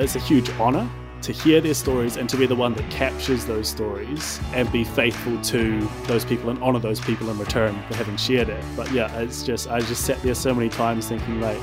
[0.00, 0.88] it's a huge honor
[1.22, 4.84] to hear their stories and to be the one that captures those stories and be
[4.84, 8.64] faithful to those people and honor those people in return for having shared it.
[8.76, 11.58] But yeah, it's just I just sat there so many times thinking like,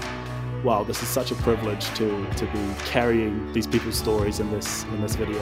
[0.64, 4.84] wow, this is such a privilege to to be carrying these people's stories in this
[4.84, 5.42] in this video.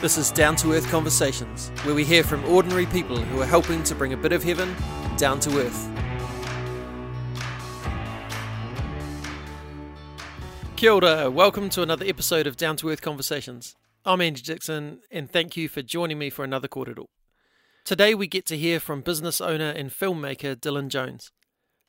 [0.00, 3.84] This is Down to Earth Conversations, where we hear from ordinary people who are helping
[3.84, 4.74] to bring a bit of heaven
[5.16, 6.01] down to earth.
[10.82, 13.76] Kia ora, welcome to another episode of Down to Earth Conversations.
[14.04, 17.04] I'm Andy Dixon, and thank you for joining me for another kōrero.
[17.84, 21.30] Today we get to hear from business owner and filmmaker Dylan Jones.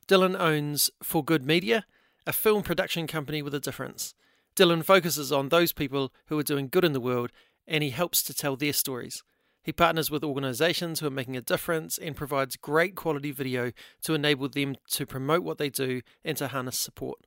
[0.06, 1.86] Dylan owns For Good Media,
[2.24, 4.14] a film production company with a difference.
[4.54, 7.32] Dylan focuses on those people who are doing good in the world
[7.66, 9.24] and he helps to tell their stories.
[9.64, 13.72] He partners with organizations who are making a difference and provides great quality video
[14.02, 17.18] to enable them to promote what they do and to harness support.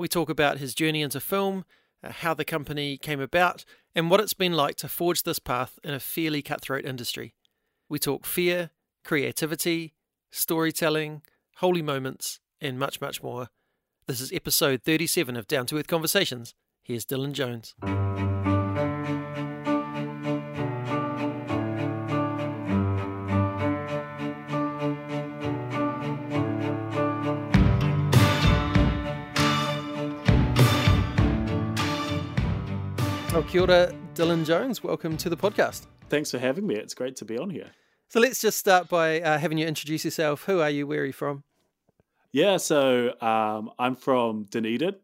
[0.00, 1.66] We talk about his journey into film,
[2.02, 5.78] uh, how the company came about, and what it's been like to forge this path
[5.84, 7.34] in a fairly cutthroat industry.
[7.86, 8.70] We talk fear,
[9.04, 9.92] creativity,
[10.30, 11.20] storytelling,
[11.56, 13.50] holy moments, and much, much more.
[14.06, 16.54] This is episode 37 of Down to Earth Conversations.
[16.82, 17.74] Here's Dylan Jones.
[33.50, 34.84] Kia ora, Dylan Jones.
[34.84, 35.86] Welcome to the podcast.
[36.08, 36.76] Thanks for having me.
[36.76, 37.66] It's great to be on here.
[38.08, 40.44] So let's just start by uh, having you introduce yourself.
[40.44, 40.86] Who are you?
[40.86, 41.42] Where are you from?
[42.30, 44.94] Yeah, so um, I'm from Dunedin.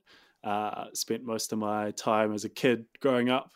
[0.44, 3.50] Uh, spent most of my time as a kid growing up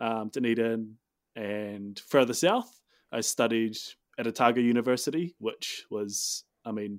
[0.00, 0.96] um, Dunedin
[1.36, 2.80] and further south.
[3.12, 3.76] I studied
[4.18, 6.98] at Otago University, which was, I mean,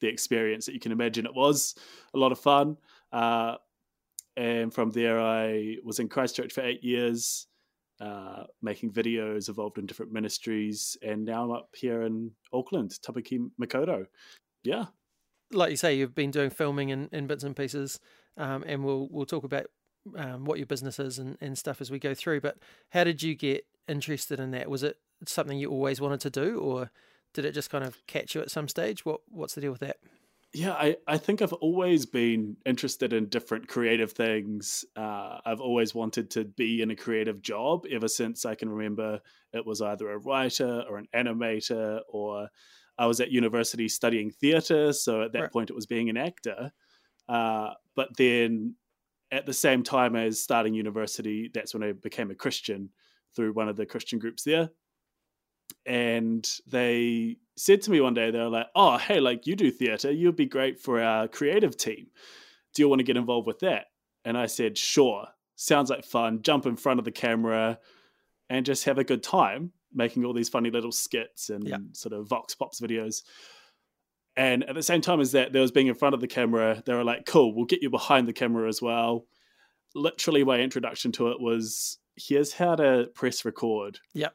[0.00, 1.74] the experience that you can imagine it was
[2.14, 2.76] a lot of fun.
[3.10, 3.56] Uh,
[4.38, 7.48] and from there I was in Christchurch for eight years,
[8.00, 13.50] uh, making videos, involved in different ministries, and now I'm up here in Auckland, Tāmaki
[13.60, 14.06] Makaurau.
[14.62, 14.86] Yeah,
[15.52, 17.98] like you say, you've been doing filming in, in bits and pieces,
[18.36, 19.66] um, and we'll we'll talk about
[20.16, 22.40] um, what your business is and, and stuff as we go through.
[22.40, 22.58] But
[22.90, 24.70] how did you get interested in that?
[24.70, 26.92] Was it something you always wanted to do, or
[27.34, 29.04] did it just kind of catch you at some stage?
[29.04, 29.96] What what's the deal with that?
[30.54, 34.84] Yeah, I, I think I've always been interested in different creative things.
[34.96, 39.20] Uh, I've always wanted to be in a creative job ever since I can remember.
[39.52, 42.48] It was either a writer or an animator, or
[42.96, 44.92] I was at university studying theatre.
[44.94, 45.52] So at that right.
[45.52, 46.72] point, it was being an actor.
[47.28, 48.74] Uh, but then
[49.30, 52.88] at the same time as starting university, that's when I became a Christian
[53.36, 54.70] through one of the Christian groups there
[55.88, 59.70] and they said to me one day, they were like, "Oh, hey, like you do
[59.70, 62.08] theater, you'd be great for our creative team.
[62.74, 63.86] Do you want to get involved with that?"
[64.24, 65.26] And I said, "Sure,
[65.56, 66.42] sounds like fun.
[66.42, 67.78] Jump in front of the camera
[68.50, 71.80] and just have a good time making all these funny little skits and yep.
[71.92, 73.22] sort of vox pops videos."
[74.36, 76.82] And at the same time as that, there was being in front of the camera.
[76.84, 79.26] They were like, "Cool, we'll get you behind the camera as well."
[79.94, 84.34] Literally, my introduction to it was, "Here's how to press record." Yep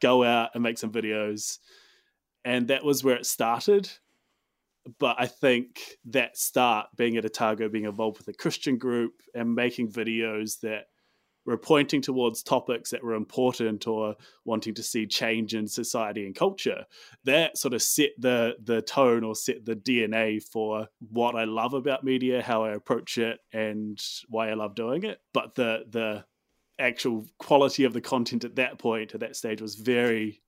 [0.00, 1.58] go out and make some videos.
[2.44, 3.90] And that was where it started.
[4.98, 9.54] But I think that start, being at Otago, being involved with a Christian group and
[9.54, 10.86] making videos that
[11.46, 16.34] were pointing towards topics that were important or wanting to see change in society and
[16.34, 16.84] culture,
[17.24, 21.74] that sort of set the the tone or set the DNA for what I love
[21.74, 25.20] about media, how I approach it, and why I love doing it.
[25.32, 26.24] But the the
[26.80, 30.40] actual quality of the content at that point, at that stage, was very,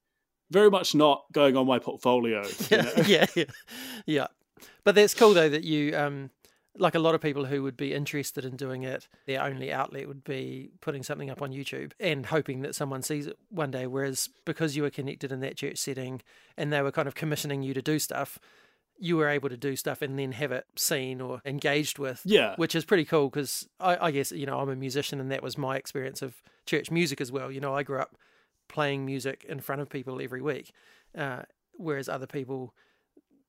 [0.50, 2.42] very much not going on my portfolio.
[2.70, 3.44] Yeah, yeah, yeah,
[4.06, 4.26] yeah.
[4.84, 6.30] But that's cool though that you, um,
[6.76, 10.08] like a lot of people who would be interested in doing it, their only outlet
[10.08, 13.86] would be putting something up on YouTube and hoping that someone sees it one day.
[13.86, 16.22] Whereas because you were connected in that church setting
[16.56, 18.38] and they were kind of commissioning you to do stuff,
[19.02, 22.22] you were able to do stuff and then have it seen or engaged with.
[22.24, 22.54] Yeah.
[22.54, 25.42] Which is pretty cool because I, I, guess, you know, I'm a musician and that
[25.42, 27.50] was my experience of church music as well.
[27.50, 28.14] You know, I grew up
[28.68, 30.70] playing music in front of people every week,
[31.18, 32.74] uh, whereas other people,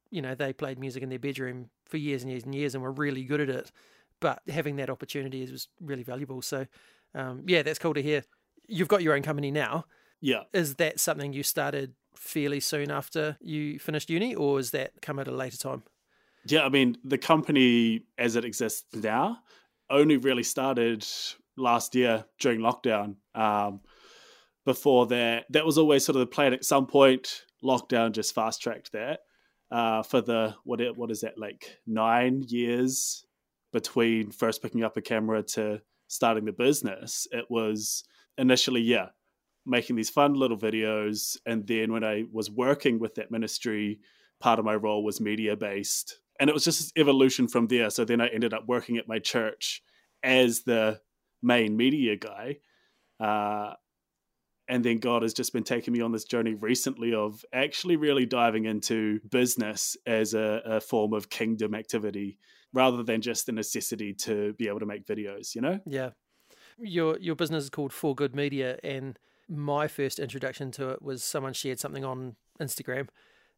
[0.09, 2.83] you know, they played music in their bedroom for years and years and years and
[2.83, 3.71] were really good at it.
[4.21, 6.41] But having that opportunity was really valuable.
[6.41, 6.65] So,
[7.13, 8.23] um, yeah, that's cool to hear.
[8.67, 9.85] You've got your own company now.
[10.23, 10.43] Yeah.
[10.53, 15.19] Is that something you started fairly soon after you finished uni, or has that come
[15.19, 15.83] at a later time?
[16.45, 19.39] Yeah, I mean, the company as it exists now
[19.89, 21.05] only really started
[21.57, 23.15] last year during lockdown.
[23.35, 23.81] Um,
[24.65, 27.43] before that, that was always sort of the plan at some point.
[27.61, 29.19] Lockdown just fast tracked that.
[29.73, 33.25] uh, for the what it, what is that like nine years
[33.73, 37.27] between first picking up a camera to starting the business.
[37.31, 38.03] It was
[38.37, 39.07] initially yeah
[39.65, 43.99] making these fun little videos, and then when I was working with that ministry,
[44.39, 47.89] part of my role was media based, and it was just evolution from there.
[47.89, 49.81] So then I ended up working at my church
[50.23, 50.99] as the
[51.41, 52.57] main media guy.
[53.19, 53.73] Uh,
[54.67, 58.25] and then God has just been taking me on this journey recently of actually really
[58.25, 62.37] diving into business as a, a, form of kingdom activity
[62.71, 65.79] rather than just the necessity to be able to make videos, you know?
[65.85, 66.11] Yeah.
[66.79, 71.23] Your your business is called For Good Media and my first introduction to it was
[71.23, 73.07] someone shared something on Instagram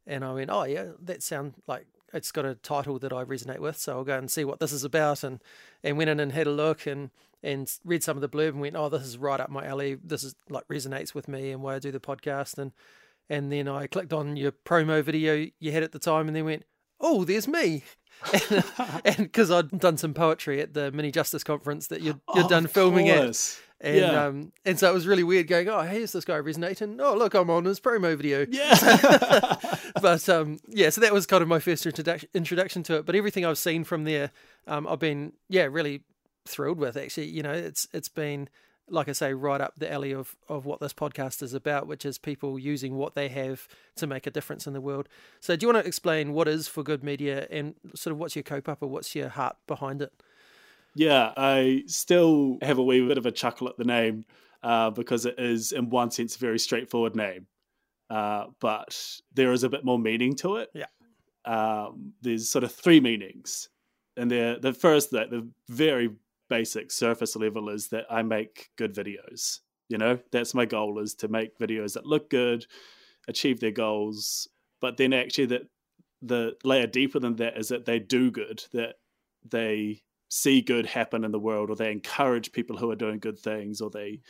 [0.06, 3.58] and I went, Oh yeah, that sounds like it's got a title that I resonate
[3.58, 5.42] with, so I'll go and see what this is about and
[5.82, 7.10] and went in and had a look and
[7.42, 9.96] and read some of the blurb and went, oh, this is right up my alley.
[10.02, 12.58] This is like resonates with me and why I do the podcast.
[12.58, 12.72] And
[13.28, 16.44] and then I clicked on your promo video you had at the time, and then
[16.44, 16.64] went,
[17.00, 17.84] oh, there's me.
[19.04, 22.48] and because I'd done some poetry at the Mini Justice conference that you'd, you'd oh,
[22.48, 23.60] done filming at.
[23.80, 24.24] And yeah.
[24.24, 26.98] um and so it was really weird going, oh, here's this guy resonating.
[27.00, 28.46] Oh, look, I'm on his promo video.
[28.48, 29.56] Yeah.
[30.00, 33.06] but um yeah, so that was kind of my first introduction introduction to it.
[33.06, 34.30] But everything I've seen from there,
[34.66, 36.02] um, I've been yeah really
[36.46, 36.96] thrilled with.
[36.96, 38.48] Actually, you know, it's it's been
[38.88, 42.04] like I say, right up the alley of, of what this podcast is about, which
[42.04, 45.08] is people using what they have to make a difference in the world.
[45.40, 48.36] So, do you want to explain what is for good media and sort of what's
[48.36, 50.12] your kaupapa or what's your heart behind it?
[50.96, 54.24] Yeah, I still have a wee bit of a chuckle at the name
[54.62, 57.46] uh, because it is, in one sense, a very straightforward name,
[58.08, 58.98] uh, but
[59.34, 60.70] there is a bit more meaning to it.
[60.72, 60.86] Yeah,
[61.44, 63.68] um, there's sort of three meanings,
[64.16, 66.10] and the the first, that the very
[66.48, 69.60] basic surface level is that I make good videos.
[69.90, 72.66] You know, that's my goal is to make videos that look good,
[73.28, 74.48] achieve their goals,
[74.80, 75.68] but then actually that
[76.22, 78.94] the layer deeper than that is that they do good, that
[79.44, 80.02] they
[80.36, 83.80] see good happen in the world, or they encourage people who are doing good things,
[83.80, 84.20] or they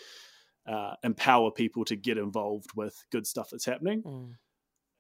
[0.67, 4.03] uh, empower people to get involved with good stuff that's happening.
[4.03, 4.35] Mm.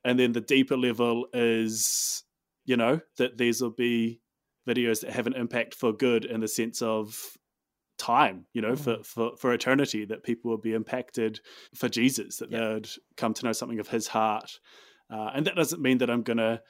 [0.05, 2.25] And then the deeper level is,
[2.65, 4.21] you know, that these will be
[4.67, 7.37] videos that have an impact for good in the sense of
[7.99, 8.79] time you know mm.
[8.79, 11.41] for, for for eternity that people will be impacted
[11.75, 12.75] for jesus that yeah.
[12.75, 14.61] they'd come to know something of his heart
[15.11, 16.61] uh, and that doesn't mean that i'm gonna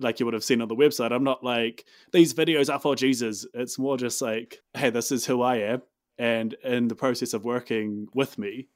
[0.00, 2.94] like you would have seen on the website i'm not like these videos are for
[2.94, 5.82] jesus it's more just like hey this is who i am
[6.18, 8.68] and in the process of working with me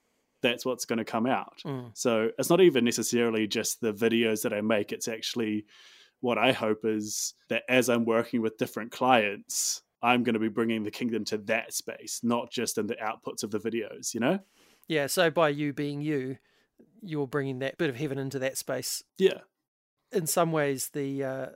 [0.43, 1.91] that's what's going to come out mm.
[1.95, 5.65] so it's not even necessarily just the videos that i make it's actually
[6.23, 10.49] what I hope is that as I'm working with different clients, I'm going to be
[10.49, 14.21] bringing the kingdom to that space, not just in the outputs of the videos, you
[14.21, 14.39] know?
[14.89, 15.09] Yeah.
[15.09, 16.39] So by you being you,
[17.03, 19.03] you're bringing that bit of heaven into that space.
[19.19, 19.41] Yeah.
[20.12, 21.47] In some ways, the uh,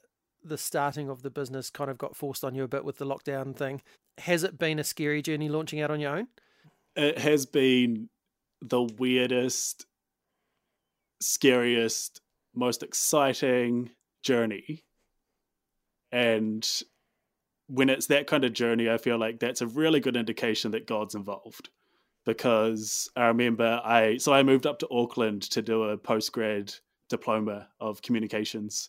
[0.45, 3.07] the starting of the business kind of got forced on you a bit with the
[3.07, 3.83] lockdown thing.
[4.19, 6.29] Has it been a scary journey launching out on your own?
[6.95, 8.09] It has been
[8.63, 9.85] the weirdest,
[11.21, 12.23] scariest,
[12.55, 13.91] most exciting,
[14.27, 14.83] journey
[16.11, 16.83] and
[17.69, 20.85] when it's that kind of journey i feel like that's a really good indication that
[20.85, 21.69] god's involved
[22.25, 27.69] because i remember i so i moved up to auckland to do a postgrad diploma
[27.81, 28.89] of communications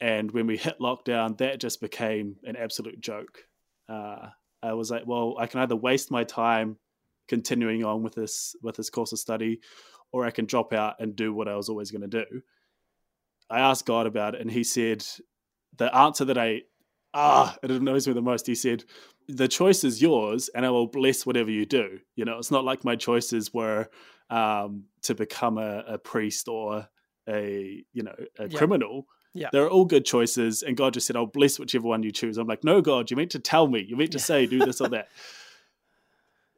[0.00, 3.44] and when we hit lockdown that just became an absolute joke
[3.88, 4.28] uh,
[4.62, 6.76] i was like well i can either waste my time
[7.28, 9.60] continuing on with this with this course of study
[10.12, 12.42] or i can drop out and do what i was always going to do
[13.48, 15.04] I asked God about it, and He said
[15.76, 16.62] the answer that I
[17.14, 18.46] ah it annoys me the most.
[18.46, 18.84] He said
[19.28, 21.98] the choice is yours, and I will bless whatever you do.
[22.14, 23.88] You know, it's not like my choices were
[24.30, 26.88] um, to become a, a, priest or
[27.28, 28.58] a you know a yeah.
[28.58, 29.06] criminal.
[29.34, 29.48] Yeah.
[29.52, 32.46] They're all good choices, and God just said, "I'll bless whichever one you choose." I'm
[32.46, 33.84] like, "No, God, you meant to tell me.
[33.86, 35.08] You meant to say do this or that."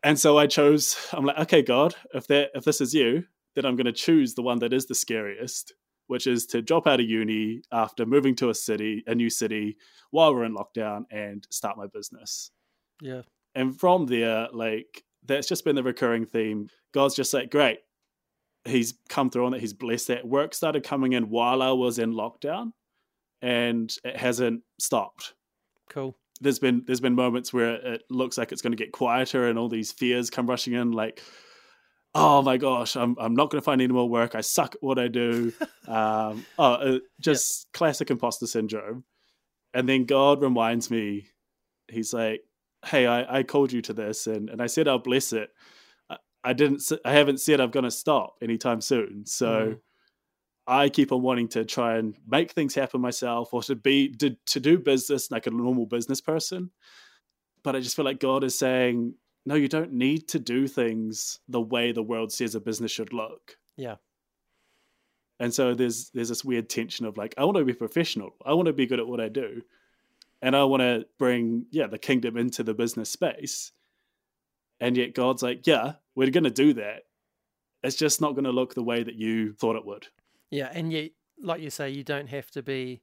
[0.05, 0.97] And so I chose.
[1.13, 3.25] I'm like, "Okay, God, if that if this is you,
[3.57, 5.75] then I'm going to choose the one that is the scariest,
[6.07, 9.77] which is to drop out of uni after moving to a city, a new city,
[10.13, 12.53] while we're in lockdown and start my business.
[13.03, 13.23] Yeah.
[13.57, 16.69] And from there, like that's just been the recurring theme.
[16.93, 17.81] God's just like, great.
[18.69, 19.61] He's come through on it.
[19.61, 20.27] He's blessed that.
[20.27, 22.73] Work started coming in while I was in lockdown
[23.43, 25.35] and it hasn't stopped.
[25.91, 26.17] Cool.
[26.41, 29.59] There's been there's been moments where it looks like it's going to get quieter and
[29.59, 31.21] all these fears come rushing in like
[32.15, 34.35] oh my gosh, I'm I'm not going to find any more work.
[34.35, 35.53] I suck at what I do.
[35.89, 37.79] um, oh, uh, just yeah.
[37.79, 39.05] classic imposter syndrome.
[39.75, 41.29] And then God reminds me,
[41.89, 42.43] He's like,
[42.85, 45.51] "Hey, I, I called you to this, and and I said I'll bless it.
[46.45, 46.83] I, didn't.
[47.05, 49.27] I haven't said I'm going to stop anytime soon.
[49.27, 49.79] So." Mm.
[50.71, 54.37] I keep on wanting to try and make things happen myself or to be to,
[54.49, 56.73] to do business like a normal business person.
[57.65, 59.15] But I just feel like God is saying,
[59.47, 63.15] no, you don't need to do things the way the world says a business should
[63.15, 63.57] look.
[63.79, 63.97] Yeah.
[65.41, 68.37] And so there's there's this weird tension of like, I want to be professional.
[68.45, 69.63] I want to be good at what I do.
[70.43, 73.73] And I want to bring, yeah, the kingdom into the business space.
[74.81, 77.05] And yet God's like, yeah, we're going to do that.
[77.85, 80.09] It's just not going to look the way that you thought it would.
[80.51, 83.03] Yeah, and yet, like you say, you don't have to be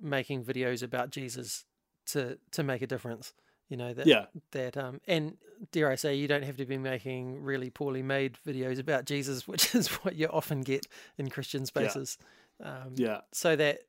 [0.00, 1.64] making videos about Jesus
[2.06, 3.32] to to make a difference.
[3.68, 4.06] You know that.
[4.06, 4.26] Yeah.
[4.52, 5.38] That um, and
[5.72, 9.48] dare I say, you don't have to be making really poorly made videos about Jesus,
[9.48, 10.86] which is what you often get
[11.18, 12.16] in Christian spaces.
[12.60, 12.66] Yeah.
[12.68, 13.20] Um, yeah.
[13.32, 13.80] So that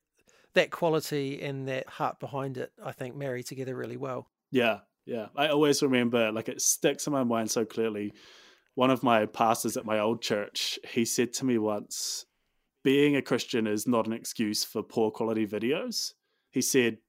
[0.55, 4.29] that quality and that heart behind it, I think, marry together really well.
[4.49, 4.79] Yeah,
[5.11, 5.27] yeah.
[5.35, 8.13] I always remember, like, it sticks in my mind so clearly.
[8.75, 12.25] One of my pastors at my old church, he said to me once,
[12.81, 16.13] being a Christian is not an excuse for poor quality videos.
[16.51, 16.99] He said,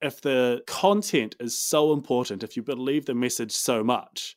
[0.00, 4.36] if the content is so important, if you believe the message so much,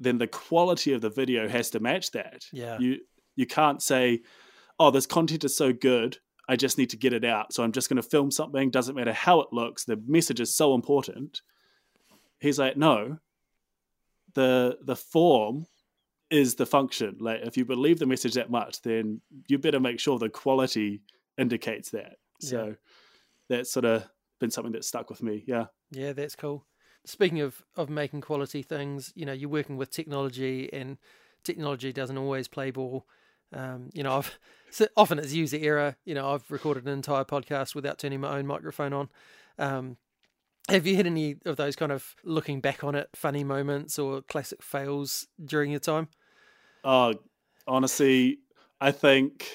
[0.00, 2.44] then the quality of the video has to match that.
[2.52, 2.76] Yeah.
[2.80, 2.98] You
[3.36, 4.22] you can't say,
[4.80, 7.52] "Oh, this content is so good, I just need to get it out.
[7.52, 10.56] So I'm just going to film something, doesn't matter how it looks, the message is
[10.56, 11.42] so important."
[12.40, 13.18] He's like, "No.
[14.34, 15.66] The the form
[16.30, 17.16] is the function.
[17.20, 21.02] Like if you believe the message that much, then you better make sure the quality
[21.38, 22.74] indicates that." So Yeah.
[23.48, 25.44] that's sort of been something that stuck with me.
[25.46, 25.66] Yeah.
[25.90, 26.66] Yeah, that's cool.
[27.04, 30.98] Speaking of of making quality things, you know, you're working with technology, and
[31.42, 33.06] technology doesn't always play ball.
[33.52, 34.38] Um, you know, I've
[34.70, 35.96] so often it's user error.
[36.04, 39.10] You know, I've recorded an entire podcast without turning my own microphone on.
[39.58, 39.96] Um,
[40.70, 44.22] have you had any of those kind of looking back on it funny moments or
[44.22, 46.08] classic fails during your time?
[46.84, 47.14] Oh,
[47.66, 48.40] honestly,
[48.80, 49.50] I think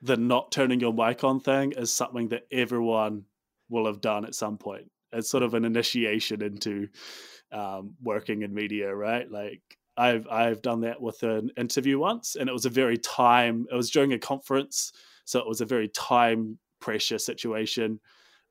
[0.00, 3.26] the not turning your mic on thing is something that everyone
[3.68, 4.90] will have done at some point.
[5.12, 6.88] It's sort of an initiation into
[7.52, 9.30] um, working in media, right?
[9.30, 9.62] Like
[9.96, 13.66] I've I've done that with an interview once, and it was a very time.
[13.70, 14.92] It was during a conference,
[15.24, 18.00] so it was a very time pressure situation.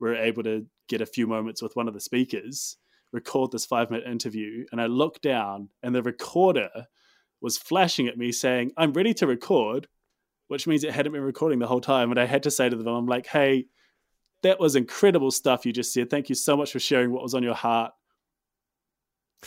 [0.02, 2.76] We were able to get a few moments with one of the speakers,
[3.12, 6.88] record this five minute interview, and I looked down, and the recorder
[7.40, 9.86] was flashing at me saying, "I'm ready to record,"
[10.48, 12.76] which means it hadn't been recording the whole time, and I had to say to
[12.76, 13.66] them, "I'm like, hey."
[14.42, 16.10] That was incredible stuff you just said.
[16.10, 17.92] Thank you so much for sharing what was on your heart.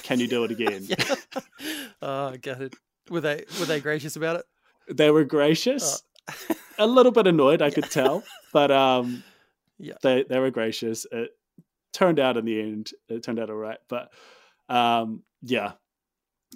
[0.04, 0.88] Can you do it again?
[2.02, 2.76] oh, got it.
[3.10, 4.46] Were they were they gracious about it?
[4.88, 6.02] they were gracious.
[6.50, 6.56] Oh.
[6.80, 9.24] a little bit annoyed, I could tell, but um,
[9.78, 9.96] Yeah.
[10.02, 11.06] they they were gracious.
[11.12, 11.32] It
[11.94, 13.80] turned out in the end, it turned out all right.
[13.90, 14.12] But
[14.70, 15.74] um, yeah,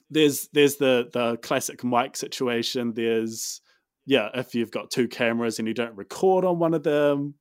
[0.10, 2.94] there's there's the the classic mic situation.
[2.94, 3.62] There's
[4.06, 7.36] yeah, if you've got two cameras and you don't record on one of them.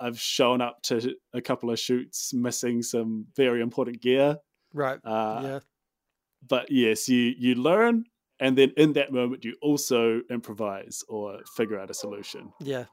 [0.00, 4.36] I've shown up to a couple of shoots missing some very important gear.
[4.72, 4.98] Right.
[5.04, 5.58] Uh, yeah.
[6.46, 8.04] but yes, you you learn,
[8.38, 12.52] and then in that moment, you also improvise or figure out a solution.
[12.60, 12.84] Yeah.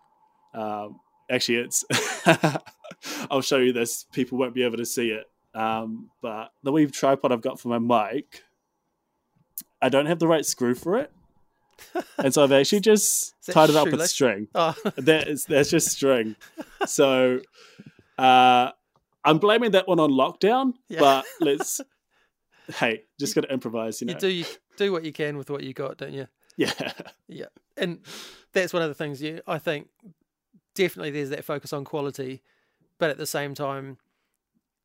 [0.54, 1.00] Um,
[1.30, 1.84] actually, it's
[3.32, 4.06] I'll show you this.
[4.14, 7.68] People won't be able to see it, um, but the wee tripod I've got for
[7.78, 7.80] my
[8.14, 8.44] mic,
[9.82, 11.12] I don't have the right screw for it,
[12.18, 14.48] and so I've actually just tied it up with string.
[14.56, 16.36] Oh, That is that's just string.
[16.86, 17.40] So
[18.18, 18.72] uh,
[19.24, 21.00] I'm blaming that one on lockdown, Yeah.
[21.00, 21.82] but let's.
[22.80, 24.14] Hey, just got to improvise, you know.
[24.14, 24.46] you do you
[24.78, 26.28] do what you can with what you got, don't you?
[26.58, 26.72] Yeah.
[27.28, 27.46] Yeah,
[27.78, 28.00] and
[28.54, 29.42] that's one of the things you.
[29.46, 29.88] I think
[30.76, 32.42] definitely there's that focus on quality,
[33.00, 33.98] but at the same time,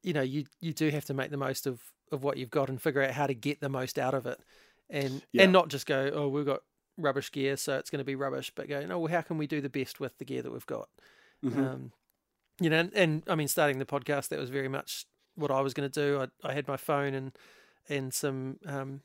[0.03, 1.81] you know, you you do have to make the most of
[2.11, 4.41] of what you've got and figure out how to get the most out of it,
[4.89, 5.45] and Yeah.
[5.45, 6.63] and not just go, oh, we've got
[6.97, 9.47] rubbish gear, so it's going to be rubbish, but go, no, well, how can we
[9.47, 10.89] do the best with the gear that we've got?
[11.45, 11.57] Mhm.
[11.57, 11.93] Um,
[12.61, 15.61] you know, and, and I mean, starting the podcast, that was very much what I
[15.61, 16.21] was going to do.
[16.21, 17.33] I, I had my phone and
[17.89, 19.01] and some um,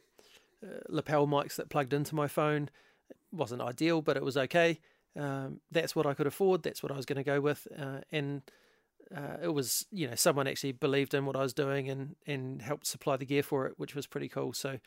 [0.63, 2.69] uh, lapel mics that plugged into my phone.
[3.09, 4.79] It wasn't ideal, but it was okay.
[5.17, 6.63] Um, that's what I could afford.
[6.63, 8.41] That's what I was going to go with, uh, and
[9.15, 12.61] uh, it was you know someone actually believed in what I was doing and and
[12.61, 14.53] helped supply the gear for it, which was pretty cool.
[14.53, 14.79] So.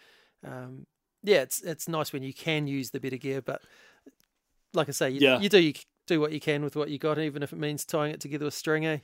[0.47, 0.87] Um,
[1.25, 3.61] yeah, it's it's nice when you can use the better gear, but
[4.73, 5.41] like I say, you, Yeah.
[5.41, 5.75] you do you
[6.07, 8.45] do what you can with what you got, even if it means tying it together
[8.45, 8.87] with string.
[8.87, 8.99] Eh?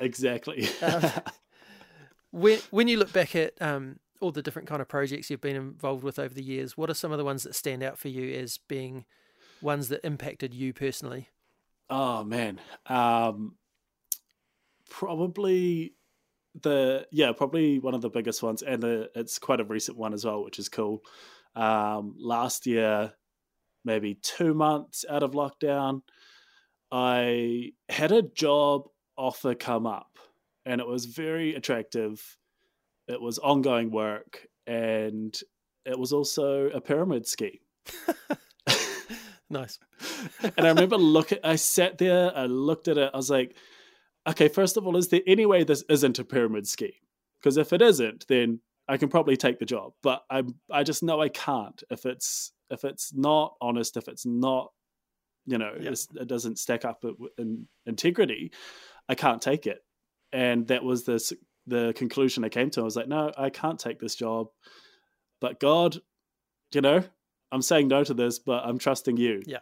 [0.00, 0.66] Exactly.
[0.80, 1.02] Um,
[2.30, 5.56] When when you look back at um, all the different kind of projects you've been
[5.56, 8.08] involved with over the years, what are some of the ones that stand out for
[8.08, 9.06] you as being
[9.60, 11.28] ones that impacted you personally?
[11.90, 12.60] oh man.
[12.86, 13.56] Um,
[14.90, 15.94] probably
[16.62, 20.14] the yeah, probably one of the biggest ones, and the, it's quite a recent one
[20.14, 21.02] as well, which is cool.
[21.54, 23.12] Um, last year,
[23.84, 26.02] maybe two months out of lockdown,
[26.90, 30.18] I had a job offer come up
[30.64, 32.36] and it was very attractive.
[33.08, 35.38] It was ongoing work and
[35.84, 37.58] it was also a pyramid scheme.
[39.50, 39.78] nice.
[40.42, 43.56] and I remember looking, I sat there, I looked at it, I was like,
[44.28, 46.90] okay, first of all, is there any way this isn't a pyramid scheme?
[47.40, 49.92] Because if it isn't, then I can probably take the job.
[50.02, 54.26] But I I just know I can't if it's if it's not honest, if it's
[54.26, 54.72] not,
[55.46, 55.90] you know, yeah.
[55.90, 57.04] it doesn't stack up
[57.38, 58.52] in integrity,
[59.08, 59.78] I can't take it.
[60.32, 61.36] And that was the
[61.66, 62.80] the conclusion I came to.
[62.80, 64.48] I was like, no, I can't take this job.
[65.40, 65.98] But God,
[66.72, 67.04] you know,
[67.52, 69.42] I'm saying no to this, but I'm trusting you.
[69.46, 69.58] Yeah.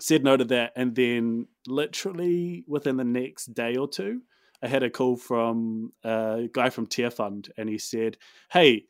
[0.00, 0.72] Said no to that.
[0.76, 4.22] And then literally within the next day or two,
[4.62, 8.16] I had a call from a guy from Tearfund, and he said,
[8.50, 8.86] Hey,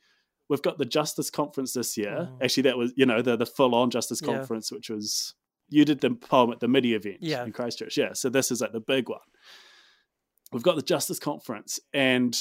[0.49, 2.29] we've got the Justice Conference this year.
[2.31, 2.39] Oh.
[2.43, 4.35] Actually, that was, you know, the, the full on Justice yeah.
[4.35, 5.35] Conference, which was,
[5.69, 7.45] you did the poem at the MIDI event yeah.
[7.45, 7.97] in Christchurch.
[7.97, 8.15] Yeah.
[8.15, 9.21] So this is like the big one.
[10.53, 12.35] We've got the Justice Conference and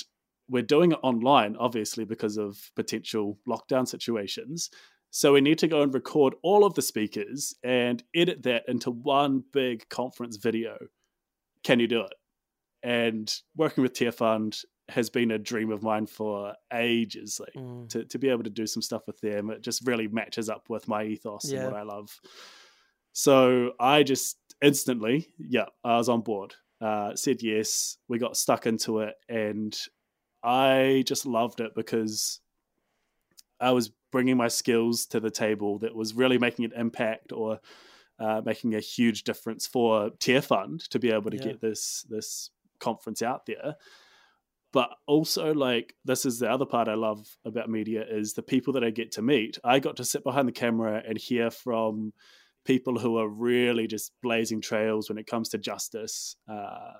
[0.49, 4.69] we're doing it online, obviously, because of potential lockdown situations.
[5.11, 8.91] So we need to go and record all of the speakers and edit that into
[8.91, 10.77] one big conference video.
[11.63, 12.13] Can you do it?
[12.83, 17.39] And working with Tearfund has been a dream of mine for ages.
[17.39, 17.89] Like mm.
[17.89, 20.69] to, to be able to do some stuff with them, it just really matches up
[20.69, 21.59] with my ethos yeah.
[21.59, 22.19] and what I love.
[23.13, 26.53] So I just instantly, yeah, I was on board.
[26.79, 27.97] Uh, said yes.
[28.07, 29.77] We got stuck into it, and
[30.43, 32.39] I just loved it because
[33.59, 37.59] I was bringing my skills to the table that was really making an impact or
[38.19, 41.43] uh, making a huge difference for Tearfund to be able to yeah.
[41.43, 42.49] get this this
[42.79, 43.75] conference out there.
[44.73, 48.73] But also, like this is the other part I love about media is the people
[48.73, 49.57] that I get to meet.
[49.63, 52.13] I got to sit behind the camera and hear from
[52.65, 56.35] people who are really just blazing trails when it comes to justice.
[56.51, 56.93] Uh,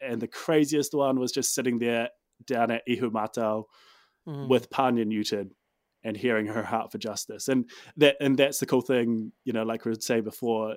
[0.00, 2.08] and the craziest one was just sitting there
[2.46, 3.64] down at Ihumātao
[4.26, 4.48] mm.
[4.48, 5.50] with Pania Newton
[6.02, 7.48] and hearing her heart for justice.
[7.48, 10.76] And that and that's the cool thing, you know, like we would say before,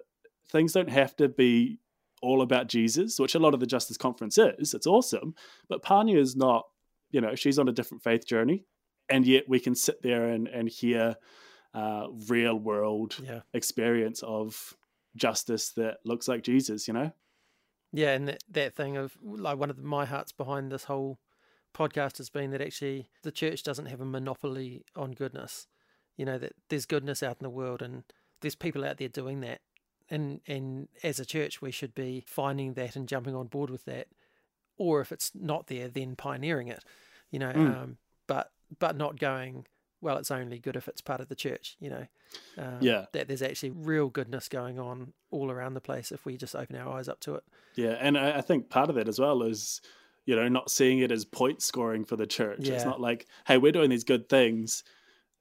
[0.49, 1.79] things don't have to be
[2.21, 4.73] all about Jesus, which a lot of the Justice Conference is.
[4.73, 5.35] It's awesome.
[5.67, 6.65] But Pania is not,
[7.11, 8.65] you know, she's on a different faith journey.
[9.09, 11.17] And yet we can sit there and, and hear
[11.73, 13.41] uh, real world yeah.
[13.53, 14.73] experience of
[15.17, 17.11] justice that looks like Jesus, you know?
[17.91, 21.19] Yeah, and that, that thing of like one of the, my hearts behind this whole
[21.73, 25.67] podcast has been that actually the church doesn't have a monopoly on goodness.
[26.17, 28.03] You know that there's goodness out in the world, and
[28.41, 29.61] there's people out there doing that.
[30.09, 33.85] And and as a church, we should be finding that and jumping on board with
[33.85, 34.07] that.
[34.77, 36.83] Or if it's not there, then pioneering it.
[37.31, 37.83] You know, mm.
[37.83, 39.65] um, but but not going.
[40.01, 41.77] Well, it's only good if it's part of the church.
[41.79, 42.07] You know,
[42.57, 43.05] um, yeah.
[43.13, 46.75] That there's actually real goodness going on all around the place if we just open
[46.75, 47.43] our eyes up to it.
[47.75, 49.81] Yeah, and I, I think part of that as well is
[50.25, 52.59] you know, not seeing it as point scoring for the church.
[52.61, 52.73] Yeah.
[52.73, 54.83] It's not like, hey, we're doing these good things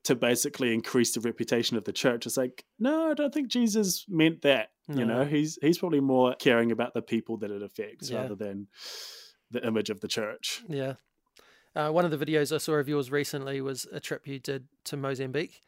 [0.04, 2.26] to basically increase the reputation of the church.
[2.26, 4.70] It's like, no, I don't think Jesus meant that.
[4.88, 4.98] No.
[4.98, 8.22] You know, he's he's probably more caring about the people that it affects yeah.
[8.22, 8.66] rather than
[9.50, 10.62] the image of the church.
[10.68, 10.94] Yeah.
[11.74, 14.66] Uh, one of the videos I saw of yours recently was a trip you did
[14.84, 15.62] to Mozambique.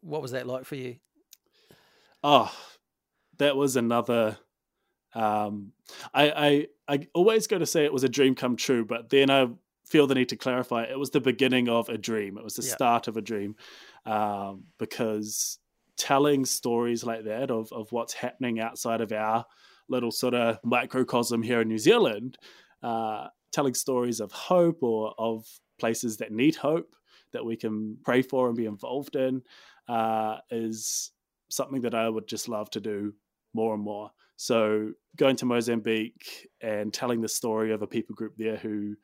[0.00, 0.96] What was that like for you?
[2.22, 2.54] Oh,
[3.38, 4.38] that was another
[5.14, 5.72] um,
[6.12, 9.30] I, I I always go to say it was a dream come true, but then
[9.30, 9.48] I
[9.86, 12.38] feel the need to clarify it was the beginning of a dream.
[12.38, 12.74] It was the yeah.
[12.74, 13.54] start of a dream
[14.06, 15.58] um, because
[15.96, 19.44] telling stories like that of of what's happening outside of our
[19.88, 22.38] little sort of microcosm here in New Zealand,
[22.82, 25.46] uh, telling stories of hope or of
[25.78, 26.94] places that need hope
[27.32, 29.42] that we can pray for and be involved in
[29.88, 31.12] uh, is
[31.50, 33.14] something that I would just love to do
[33.52, 34.10] more and more.
[34.36, 38.96] So going to Mozambique and telling the story of a people group there who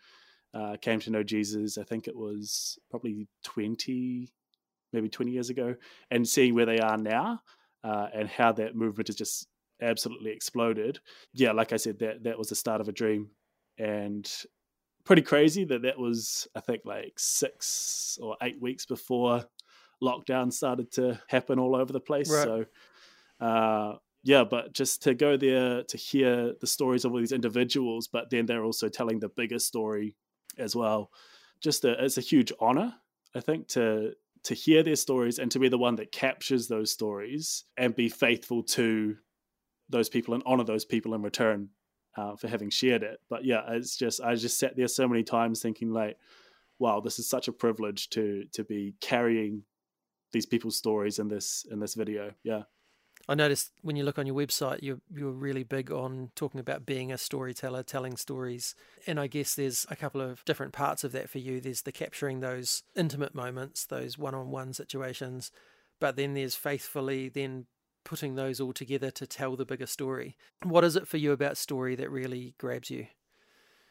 [0.55, 4.33] uh, came to know Jesus, I think it was probably 20,
[4.93, 5.77] maybe 20 years ago,
[6.11, 7.41] and seeing where they are now
[7.85, 9.47] uh, and how that movement has just
[9.81, 10.99] absolutely exploded.
[11.33, 13.31] Yeah, like I said, that, that was the start of a dream.
[13.79, 14.31] And
[15.05, 19.45] pretty crazy that that was, I think, like six or eight weeks before
[20.03, 22.31] lockdown started to happen all over the place.
[22.31, 22.45] Right.
[22.45, 22.65] So,
[23.41, 28.09] uh, yeah, but just to go there to hear the stories of all these individuals,
[28.09, 30.17] but then they're also telling the bigger story
[30.59, 31.11] as well.
[31.61, 32.95] Just a, it's a huge honor,
[33.35, 36.91] I think, to to hear their stories and to be the one that captures those
[36.91, 39.17] stories and be faithful to
[39.91, 41.69] those people and honor those people in return
[42.17, 43.21] uh, for having shared it.
[43.29, 46.17] But yeah, it's just I just sat there so many times thinking like,
[46.79, 49.65] wow, this is such a privilege to to be carrying
[50.33, 52.33] these people's stories in this in this video.
[52.43, 52.63] Yeah.
[53.29, 56.87] I noticed when you look on your website, you're you're really big on talking about
[56.87, 58.75] being a storyteller, telling stories,
[59.07, 61.61] and I guess there's a couple of different parts of that for you.
[61.61, 65.53] There's the capturing those intimate moments, those one-on-one situations,
[66.01, 67.67] but then there's faithfully then
[68.05, 70.37] putting those all together to tell the bigger story.
[70.63, 73.07] What is it for you about story that really grabs you?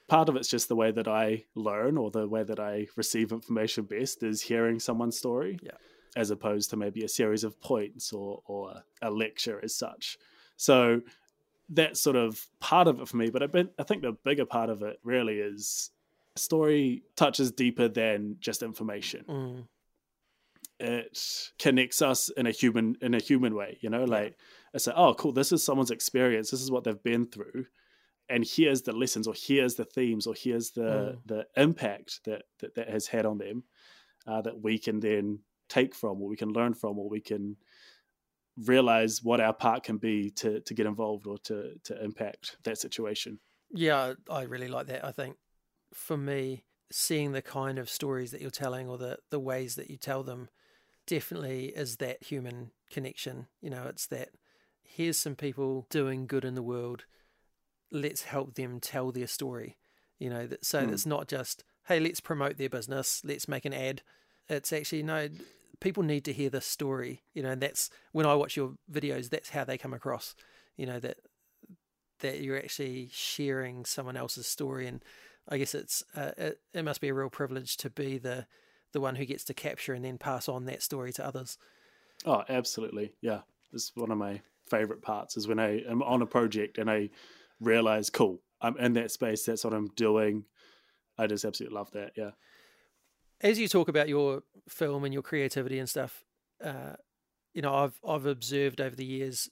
[0.08, 3.32] Part of it's just the way that I learn or the way that I receive
[3.32, 5.60] information best is hearing someone's story.
[5.62, 5.74] Yeah
[6.15, 10.17] as opposed to maybe a series of points or, or a lecture as such.
[10.58, 11.02] So
[11.69, 13.30] that's sort of part of it for me.
[13.30, 15.91] But I, been, I think the bigger part of it really is
[16.36, 19.26] story touches deeper than just information.
[19.28, 19.67] Mm.
[20.80, 24.06] It connects us in a human in a human way, you know.
[24.06, 24.38] Like
[24.74, 25.34] I say, oh, cool.
[25.34, 26.52] This is someone's experience.
[26.52, 27.65] This is what they've been through,
[28.30, 31.17] and here's the lessons, or here's the themes, or here's the mm.
[31.26, 33.63] the impact that, that that has had on them
[34.26, 35.39] uh, that we can then
[35.70, 37.56] take from or we can learn from or we can
[38.66, 42.78] realize what our part can be to to get involved or to to impact that
[42.78, 43.40] situation.
[43.72, 45.06] Yeah i really like that.
[45.06, 45.38] I think
[45.94, 49.90] for me seeing the kind of stories that you're telling or the the ways that
[49.90, 50.50] you tell them
[51.08, 53.48] definitely is that human connection.
[53.62, 54.30] You know it's that
[54.82, 57.06] here's some people doing good in the world.
[57.92, 59.78] Let's help them tell their story.
[60.18, 60.92] You know that so mm.
[60.92, 63.22] it's not just hey let's promote their business.
[63.24, 64.02] Let's make an ad.
[64.50, 65.30] It's actually no
[65.80, 69.30] people need to hear this story, you know, and that's when I watch your videos,
[69.30, 70.36] that's how they come across,
[70.78, 71.18] you know, that
[72.20, 75.04] that you're actually sharing someone else's story and
[75.48, 78.46] I guess it's uh, it, it must be a real privilege to be the
[78.92, 81.58] the one who gets to capture and then pass on that story to others.
[82.26, 83.13] Oh, absolutely.
[83.22, 83.42] Yeah.
[83.72, 87.12] It's one of my favorite parts is when I am on a project and I
[87.60, 89.46] realize, cool, I'm in that space.
[89.46, 90.46] That's what I'm doing.
[91.20, 92.13] I just absolutely love that.
[92.18, 92.32] Yeah
[93.41, 96.23] as you talk about your film and your creativity and stuff,
[96.63, 96.95] uh,
[97.54, 99.49] you know, I've I've observed over the years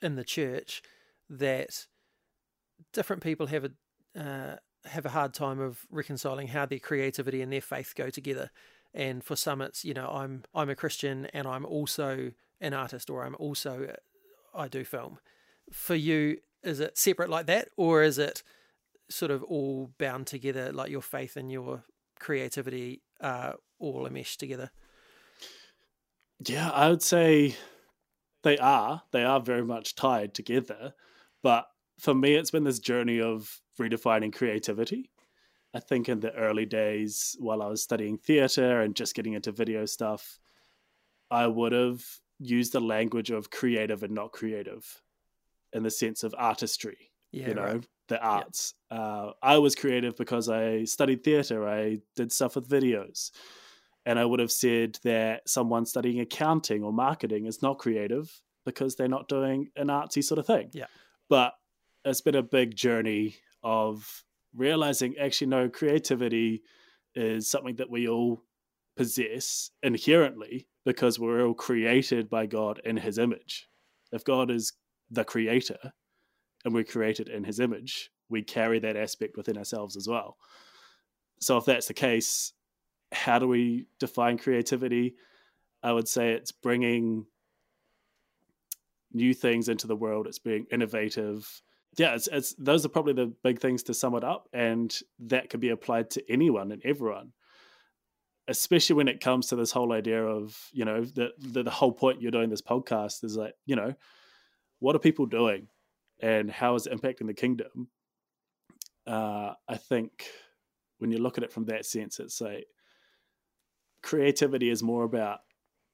[0.00, 0.82] in the church
[1.30, 1.86] that
[2.92, 7.52] different people have a uh, have a hard time of reconciling how their creativity and
[7.52, 8.50] their faith go together.
[8.94, 13.10] And for some, it's you know, I'm I'm a Christian and I'm also an artist,
[13.10, 13.94] or I'm also
[14.54, 15.18] I do film.
[15.72, 18.42] For you, is it separate like that, or is it
[19.08, 21.84] sort of all bound together, like your faith and your
[22.22, 24.70] creativity uh, all mesh together?
[26.46, 27.56] Yeah, I would say
[28.42, 29.02] they are.
[29.12, 30.94] They are very much tied together.
[31.42, 31.66] But
[31.98, 35.10] for me, it's been this journey of redefining creativity.
[35.74, 39.52] I think in the early days, while I was studying theatre and just getting into
[39.52, 40.38] video stuff,
[41.30, 42.04] I would have
[42.38, 45.02] used the language of creative and not creative
[45.72, 47.10] in the sense of artistry.
[47.32, 48.74] Yeah, you know, right the arts.
[48.90, 49.00] Yep.
[49.00, 51.68] Uh, I was creative because I studied theater.
[51.68, 53.30] I did stuff with videos.
[54.04, 58.96] And I would have said that someone studying accounting or marketing is not creative because
[58.96, 60.70] they're not doing an artsy sort of thing.
[60.72, 60.86] Yeah.
[61.28, 61.54] But
[62.04, 66.62] it's been a big journey of realizing actually, no, creativity
[67.14, 68.42] is something that we all
[68.96, 73.68] possess inherently because we're all created by God in his image.
[74.10, 74.72] If God is
[75.10, 75.92] the creator,
[76.64, 80.36] and we're created in his image, we carry that aspect within ourselves as well.
[81.40, 82.52] So if that's the case,
[83.10, 85.14] how do we define creativity?
[85.82, 87.26] I would say it's bringing
[89.12, 90.26] new things into the world.
[90.26, 91.62] It's being innovative.
[91.98, 95.50] Yeah, it's, it's those are probably the big things to sum it up, and that
[95.50, 97.32] could be applied to anyone and everyone.
[98.48, 101.92] Especially when it comes to this whole idea of you know the, the the whole
[101.92, 103.94] point you're doing this podcast is like you know
[104.80, 105.68] what are people doing
[106.22, 107.88] and how is it impacting the kingdom?
[109.06, 110.26] Uh, I think
[110.98, 112.66] when you look at it from that sense, it's like
[114.02, 115.40] creativity is more about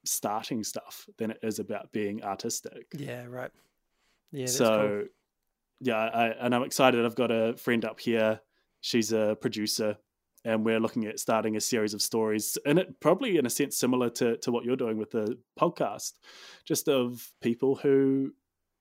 [0.04, 2.86] starting stuff than it is about being artistic.
[2.96, 3.50] Yeah, right.
[4.30, 4.46] Yeah.
[4.46, 5.08] so, cool.
[5.80, 7.04] yeah, I, and I'm excited.
[7.04, 8.40] I've got a friend up here.
[8.82, 9.96] She's a producer,
[10.44, 13.76] and we're looking at starting a series of stories, and it probably in a sense
[13.76, 16.12] similar to to what you're doing with the podcast,
[16.66, 18.32] just of people who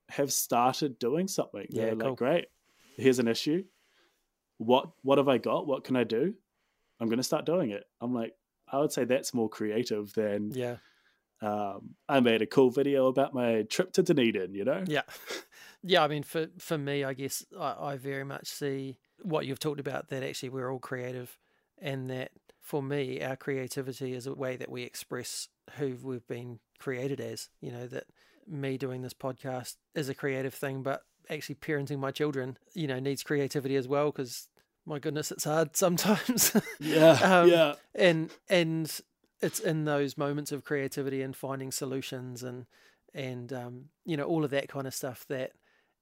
[0.09, 1.65] have started doing something.
[1.69, 2.09] Yeah, They're cool.
[2.09, 2.45] like, great,
[2.97, 3.63] here's an issue.
[4.57, 5.67] What what have I got?
[5.67, 6.33] What can I do?
[6.99, 7.83] I'm going to start doing it.
[8.01, 8.33] I'm like,
[8.71, 10.77] I would say that's more creative than yeah.
[11.39, 14.55] Um, I made a cool video about my trip to Dunedin.
[14.55, 14.83] You know.
[14.87, 15.03] Yeah,
[15.83, 16.03] yeah.
[16.03, 19.79] I mean, for for me, I guess I, I very much see what you've talked
[19.79, 20.09] about.
[20.09, 21.37] That actually we're all creative,
[21.79, 26.59] and that for me, our creativity is a way that we express who we've been
[26.79, 27.49] created as.
[27.61, 28.05] You know that
[28.47, 32.99] me doing this podcast is a creative thing, but actually parenting my children, you know,
[32.99, 34.47] needs creativity as well because
[34.86, 36.55] my goodness, it's hard sometimes.
[36.79, 37.73] yeah, um, yeah.
[37.95, 38.99] And and
[39.41, 42.65] it's in those moments of creativity and finding solutions and
[43.13, 45.51] and um, you know all of that kind of stuff that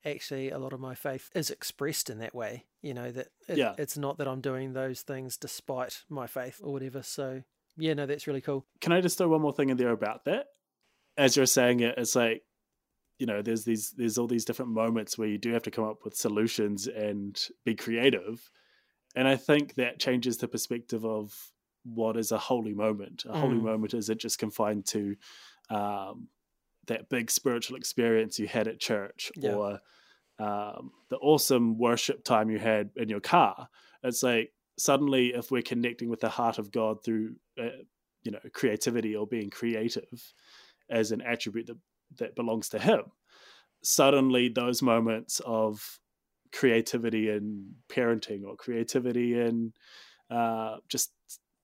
[0.05, 3.57] actually a lot of my faith is expressed in that way you know that it,
[3.57, 3.73] Yeah.
[3.79, 7.41] it's not that i'm doing those things despite my faith or whatever so
[7.75, 10.25] yeah no that's really cool Can I just throw one more thing in there about
[10.25, 10.45] that?
[11.17, 12.43] As you're saying it, it's like,
[13.19, 15.85] you know, there's these there's all these different moments where you do have to come
[15.85, 18.49] up with solutions and be creative.
[19.15, 21.33] And I think that changes the perspective of
[21.83, 23.23] what is a holy moment.
[23.29, 23.63] A holy Mm.
[23.63, 25.15] moment isn't just confined to
[25.69, 26.27] um,
[26.87, 29.53] that big spiritual experience you had at church Yeah.
[29.55, 29.79] or
[30.37, 33.69] um, the awesome worship time you had in your car.
[34.03, 37.69] It's like suddenly, if we're connecting with the heart of God through, uh,
[38.23, 40.33] you know, creativity or being creative
[40.89, 41.77] as an attribute that,
[42.17, 43.01] that belongs to Him,
[43.83, 45.99] suddenly those moments of
[46.53, 49.73] creativity in parenting or creativity in
[50.29, 51.11] uh, just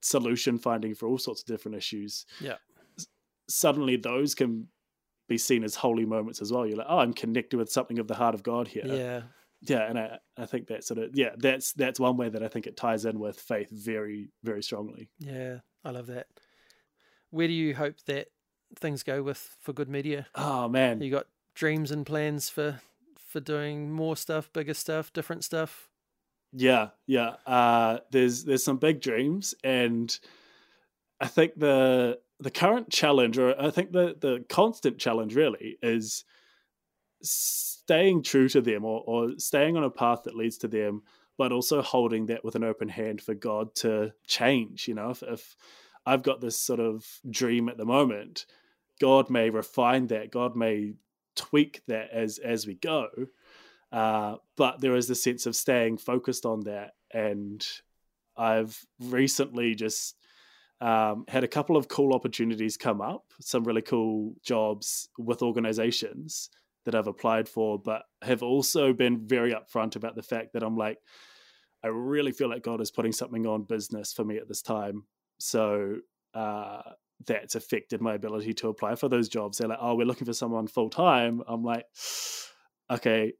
[0.02, 2.26] solution finding for all sorts of different issues.
[2.40, 2.56] Yeah.
[3.50, 4.68] Suddenly, those can
[5.28, 6.66] be seen as holy moments as well.
[6.66, 8.84] You're like, oh, I'm connected with something of the heart of God here.
[8.86, 9.22] yeah
[9.62, 12.48] Yeah, and I, I think that sort of yeah, that's that's one way that I
[12.48, 15.10] think it ties in with faith very very strongly.
[15.20, 16.28] yeah i love that
[17.32, 18.28] where do you hope that
[18.76, 22.82] things go with for good media Oh man, you got dreams and plans for
[23.18, 25.90] for doing more stuff bigger stuff different stuff
[26.54, 27.36] Yeah, yeah.
[27.46, 30.18] Uh, there's there's some big dreams, and
[31.20, 36.26] I think the the current challenge, or I think the the constant challenge, really, is
[37.22, 41.04] staying true to them, or or staying on a path that leads to them,
[41.38, 44.88] but also holding that with an open hand for God to change.
[44.88, 45.56] You know, if, if
[46.06, 48.46] I've got this sort of dream at the moment,
[49.02, 50.32] God may refine that.
[50.32, 50.94] God may
[51.36, 53.08] tweak that as as we go.
[53.92, 56.92] Uh, but there is this sense of staying focused on that.
[57.14, 57.66] And
[58.38, 60.16] I've recently just
[60.80, 66.50] um, had a couple of cool opportunities come up, some really cool jobs with organizations
[66.86, 70.78] that I've applied for, but have also been very upfront about the fact that I'm
[70.78, 70.98] like,
[71.84, 75.04] I really feel like God is putting something on business for me at this time.
[75.40, 75.98] So
[76.34, 76.82] uh,
[77.26, 79.58] that's affected my ability to apply for those jobs.
[79.58, 81.42] They're like, oh, we're looking for someone full time.
[81.48, 81.86] I'm like,
[82.92, 83.34] okay,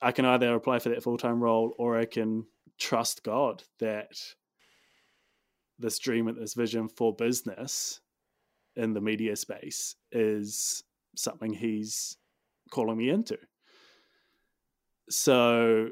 [0.00, 2.46] I can either apply for that full time role or I can
[2.78, 4.16] trust God that
[5.78, 8.00] this dream and this vision for business
[8.76, 10.84] in the media space is
[11.16, 12.16] something He's
[12.70, 13.38] calling me into.
[15.08, 15.90] So,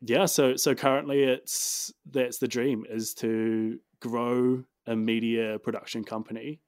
[0.00, 6.60] yeah, so so currently it's that's the dream is to grow a media production company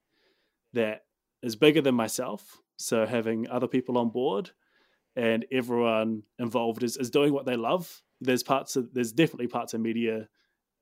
[0.73, 1.03] that
[1.43, 2.59] is bigger than myself.
[2.79, 4.51] So having other people on board
[5.15, 8.03] and everyone involved is, is doing what they love.
[8.21, 10.29] There's parts of there's definitely parts of media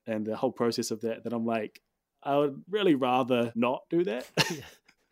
[0.07, 1.81] and the whole process of that that I'm like,
[2.23, 4.27] I would really rather not do that.
[4.51, 4.61] Yeah.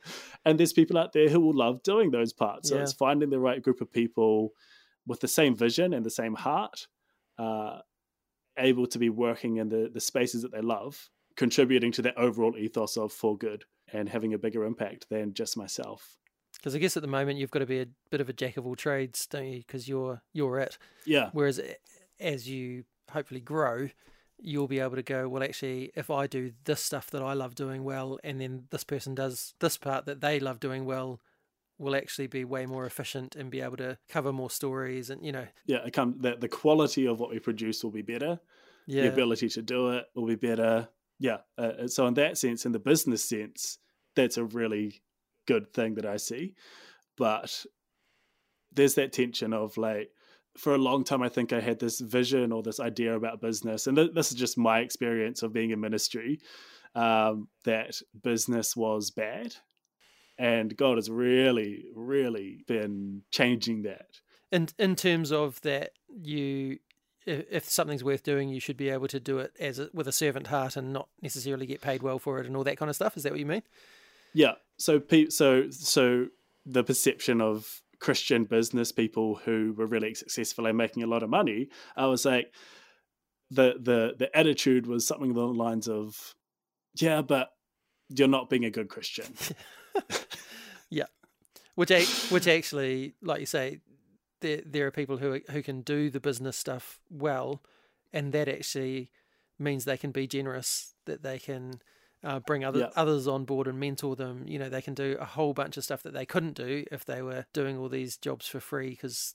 [0.44, 2.68] and there's people out there who will love doing those parts.
[2.68, 2.82] So Yeah.
[2.82, 4.52] it's finding the right group of people
[5.06, 6.88] with the same vision and the same heart,
[7.38, 7.78] uh,
[8.58, 12.56] able to be working in the, the spaces that they love, contributing to that overall
[12.56, 16.16] ethos of for good and having a bigger impact than just myself.
[16.54, 18.56] Because I guess at the moment you've got to be a bit of a jack
[18.56, 19.58] of all trades, don't you?
[19.58, 20.78] Because you're you're it.
[21.04, 21.30] Yeah.
[21.32, 21.60] Whereas
[22.20, 23.88] as you hopefully grow,
[24.38, 27.54] you'll be able to go, well, actually, if I do this stuff that I love
[27.54, 31.20] doing well, and then this person does this part that they love doing well,
[31.78, 35.10] will actually be way more efficient and be able to cover more stories.
[35.10, 35.84] And you know, Yeah.
[35.86, 38.38] It come, the, the quality of what we produce will be better.
[38.86, 40.88] yeah, the ability to do it will be better.
[41.22, 41.38] Yeah.
[41.56, 43.78] Uh, so in that sense, in the business sense,
[44.16, 45.02] that's a really
[45.46, 46.54] good thing that I see.
[47.16, 47.64] But
[48.72, 50.10] there's that tension of like,
[50.58, 53.86] for a long time, I think I had this vision or this idea about business,
[53.86, 56.40] and th- this is just my experience of being in ministry,
[56.94, 59.54] um, that business was bad.
[60.38, 64.20] And God has really, really been changing that.
[64.50, 66.78] in in terms of that you.
[67.26, 70.08] I- If something's worth doing, you should be able to do it as a, with
[70.08, 72.88] a servant heart and not necessarily get paid well for it and all that kind
[72.90, 73.16] of stuff.
[73.16, 73.62] Is that what you mean?
[74.34, 74.54] Yeah.
[74.78, 76.26] So pe- so so
[76.66, 81.30] the perception of Christian business people who were really successful and making a lot of
[81.30, 82.52] money, I was like
[83.50, 86.34] the the the attitude was something along the lines of,
[86.96, 87.50] yeah, but
[88.08, 89.26] you're not being a good Christian.
[90.90, 91.06] Yeah,
[91.74, 91.90] which
[92.30, 93.80] which actually, like you say,
[94.42, 97.62] there there are people who who can do the business stuff well,
[98.12, 99.10] and that actually
[99.58, 101.80] means they can be generous, that they can
[102.22, 102.90] uh, bring other Yeah.
[102.94, 104.44] others on board and mentor them.
[104.46, 107.04] You know, they can do a whole bunch of stuff that they couldn't do if
[107.04, 109.34] they were doing all these jobs for free because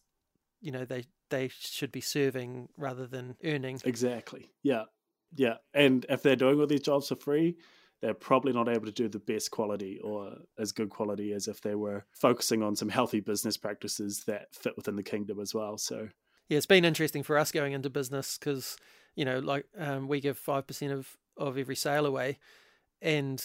[0.62, 3.82] you know they they should be serving rather than earning.
[3.84, 4.52] Exactly.
[4.63, 4.84] Yeah.
[5.36, 5.56] Yeah.
[5.74, 7.58] And if they're doing all these jobs for free,
[8.01, 11.62] they're probably not able to do the best quality or as good quality as if
[11.62, 15.77] they were focusing on some healthy business practices that fit within the kingdom as well.
[15.77, 16.10] So,
[16.49, 18.77] yeah, it's been interesting for us going into business because
[19.17, 22.38] you know, like um, we give five percent of of every sale away,
[23.01, 23.43] and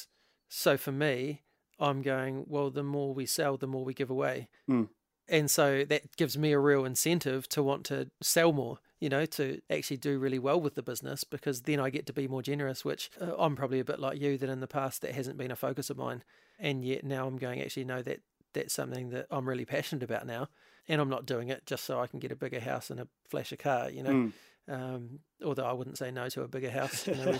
[0.48, 1.42] so for me,
[1.80, 2.70] I'm going well.
[2.70, 4.88] The more we sell, the more we give away, mm.
[5.28, 9.26] and so that gives me a real incentive to want to sell more you know,
[9.26, 12.40] to actually do really well with the business because then I get to be more
[12.40, 15.36] generous, which uh, I'm probably a bit like you that in the past that hasn't
[15.36, 16.22] been a focus of mine.
[16.60, 18.20] And yet now I'm going, actually, no, that
[18.52, 20.46] that's something that I'm really passionate about now.
[20.86, 23.08] And I'm not doing it just so I can get a bigger house and a
[23.28, 24.12] flasher car, you know.
[24.12, 24.32] Mm.
[24.68, 27.08] Um, although I wouldn't say no to a bigger house.
[27.08, 27.32] You know,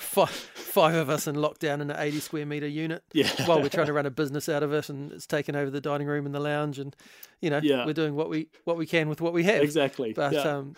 [0.00, 0.50] five,
[0.80, 3.28] five of us in lockdown in an 80 square meter unit yeah.
[3.46, 5.80] while we're trying to run a business out of it, and it's taken over the
[5.80, 6.94] dining room and the lounge, and
[7.40, 7.84] you know, yeah.
[7.86, 9.62] we're doing what we what we can with what we have.
[9.62, 10.12] Exactly.
[10.12, 10.40] But yeah.
[10.40, 10.74] um,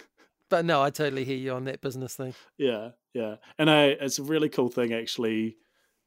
[0.48, 2.34] but no, I totally hear you on that business thing.
[2.58, 5.56] Yeah, yeah, and I it's a really cool thing actually.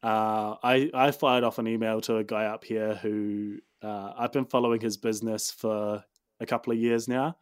[0.04, 4.34] Uh, I I fired off an email to a guy up here who uh, I've
[4.34, 6.04] been following his business for
[6.40, 7.38] a couple of years now.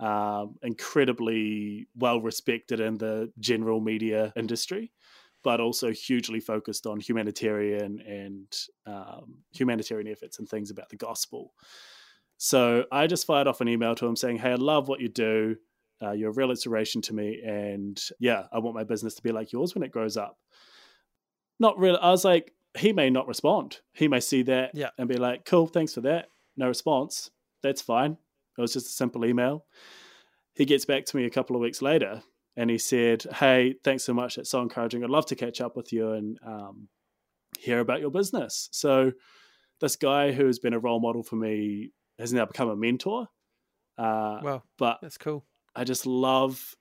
[0.00, 4.92] Um, incredibly well respected in the general media industry,
[5.48, 11.54] but also hugely focused on humanitarian and um, humanitarian efforts and things about the gospel.
[12.36, 15.08] So I just fired off an email to him saying, "Hey, I love what you
[15.08, 15.56] do.
[16.02, 19.32] Uh, you're a real inspiration to me, and yeah, I want my business to be
[19.32, 20.36] like yours when it grows up."
[21.58, 21.98] Not really.
[21.98, 23.80] I was like, he may not respond.
[23.94, 24.90] He may see that yeah.
[24.98, 27.30] and be like, "Cool, thanks for that." No response.
[27.62, 28.18] That's fine.
[28.58, 29.64] It was just a simple email.
[30.54, 32.22] He gets back to me a couple of weeks later
[32.58, 34.36] and he said, Hey, thanks so much.
[34.36, 35.04] That's so encouraging.
[35.04, 36.88] I'd love to catch up with you and um,
[37.58, 38.68] hear about your business.
[38.72, 39.12] So,
[39.80, 43.28] this guy who has been a role model for me has now become a mentor.
[43.96, 44.62] Uh, wow.
[44.76, 45.46] But that's cool.
[45.76, 46.74] I just love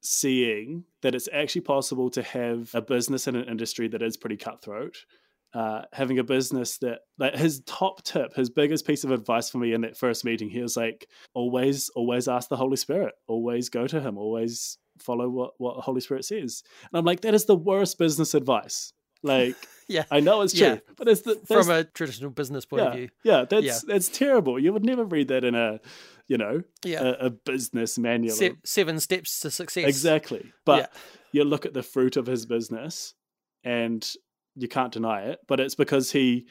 [0.00, 4.36] seeing that it's actually possible to have a business in an industry that is pretty
[4.36, 4.96] cutthroat
[5.54, 9.58] uh, having a business that like his top tip, his biggest piece of advice for
[9.58, 13.68] me in that first meeting, he was like, always, always ask the Holy Spirit, always
[13.68, 16.62] go to him, always follow what what the Holy Spirit says.
[16.90, 18.92] And I'm like, that is the worst business advice.
[19.22, 19.56] Like,
[19.88, 20.78] yeah, I know it's true, yeah.
[20.96, 23.08] but it's the from a traditional business point yeah, of view.
[23.22, 23.78] Yeah, that's Yeah.
[23.86, 24.58] that's terrible.
[24.58, 25.80] You would never read that in a,
[26.28, 28.34] you know, Yeah, a, a business manual.
[28.34, 29.86] Se- seven steps to success.
[29.86, 30.52] Exactly.
[30.64, 30.92] But
[31.32, 33.14] you look at the fruit of his business
[33.64, 34.08] and
[34.56, 36.46] you can't deny it, but it's because he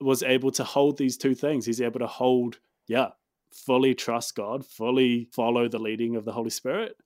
[0.00, 1.64] was able to hold these two things.
[1.64, 3.10] He's able to hold, yeah,
[3.52, 6.96] fully trust God, fully follow the leading of the Holy Spirit,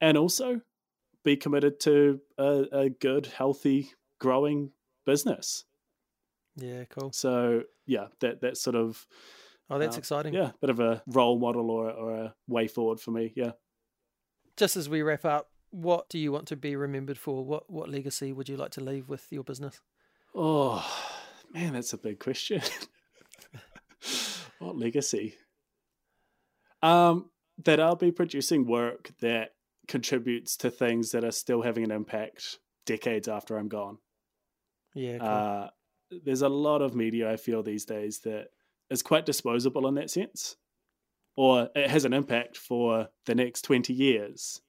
[0.00, 0.60] and also
[1.24, 4.70] be committed to a, a good, healthy, growing
[5.04, 5.64] business.
[6.56, 7.12] Yeah, cool.
[7.12, 9.06] So yeah, that that sort of
[9.68, 10.32] Oh, that's Uh, exciting.
[10.32, 13.32] yeah, bit of a role model or or a way forward for me.
[13.36, 13.52] Yeah.
[14.56, 17.44] Just as we wrap up, what do you want to be remembered for?
[17.44, 19.80] What what legacy would you like to leave with your business?
[20.34, 20.86] Oh,
[21.52, 22.62] man, that's a big question.
[24.58, 25.34] what legacy?
[26.82, 27.30] Um,
[27.64, 29.55] that I'll be producing work that
[29.88, 33.98] contributes to things that are still having an impact decades after I'm gone.
[34.94, 35.26] Yeah, cool.
[35.26, 35.68] Uh,
[36.10, 38.50] there's a lot of media I feel these days that
[38.90, 40.56] is quite disposable in that sense,
[41.36, 44.62] or it has an impact for the next twenty years.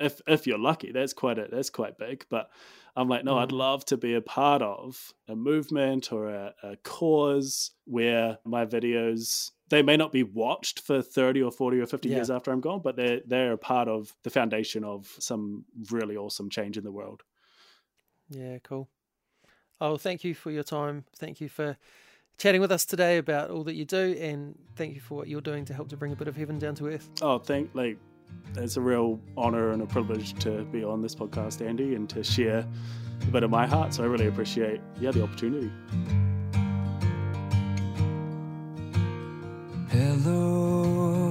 [0.00, 2.26] If if you're lucky, that's quite a, that's quite big.
[2.30, 2.50] But
[2.96, 3.52] I'm like, no, I'd Mm.
[3.52, 9.52] love to be a part of a movement or a, a cause where my videos
[9.70, 12.16] they may not be watched for 30 or 40 or 50 Yeah.
[12.16, 16.16] years after I'm gone, but they're they're a part of the foundation of some really
[16.16, 17.22] awesome change in the world.
[18.28, 18.88] Yeah, cool.
[19.80, 21.04] Oh, thank you for your time.
[21.16, 21.76] Thank you for
[22.36, 25.40] chatting with us today about all that you do, and thank you for what you're
[25.40, 27.08] doing to help to bring a bit of heaven down to earth.
[27.22, 27.98] Oh, thank like
[28.56, 32.22] it's a real honor and a privilege to be on this podcast, Andy, and to
[32.22, 32.66] share
[33.22, 33.94] a bit of my heart.
[33.94, 35.70] So I really appreciate yeah the opportunity.
[40.20, 41.30] Hello,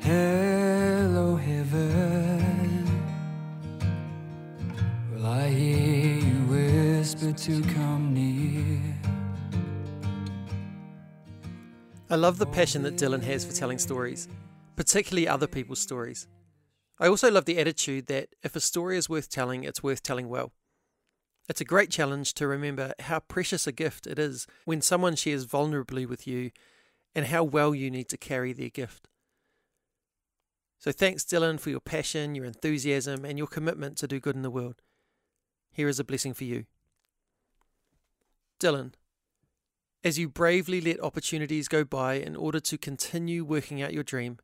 [0.00, 3.02] hello, heaven.
[5.12, 8.80] Will I hear you whisper to come near?
[12.08, 14.26] I love the passion that Dylan has for telling stories,
[14.74, 16.26] particularly other people's stories.
[16.98, 20.30] I also love the attitude that if a story is worth telling, it's worth telling
[20.30, 20.52] well.
[21.50, 25.46] It's a great challenge to remember how precious a gift it is when someone shares
[25.46, 26.50] vulnerably with you
[27.14, 29.08] and how well you need to carry their gift.
[30.78, 34.42] So thanks, Dylan, for your passion, your enthusiasm, and your commitment to do good in
[34.42, 34.82] the world.
[35.70, 36.66] Here is a blessing for you.
[38.60, 38.92] Dylan,
[40.02, 44.38] as you bravely let opportunities go by in order to continue working out your dream,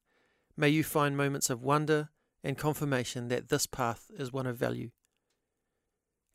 [0.56, 2.08] may you find moments of wonder
[2.42, 4.90] and confirmation that this path is one of value.